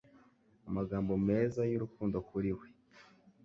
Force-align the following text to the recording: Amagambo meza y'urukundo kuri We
Amagambo 0.69 1.13
meza 1.27 1.61
y'urukundo 1.71 2.17
kuri 2.29 2.49
We 2.57 2.67